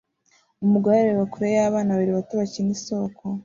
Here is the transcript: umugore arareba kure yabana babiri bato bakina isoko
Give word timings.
umugore 0.65 0.95
arareba 0.99 1.25
kure 1.31 1.47
yabana 1.57 1.91
babiri 1.95 2.17
bato 2.17 2.33
bakina 2.41 2.69
isoko 2.77 3.23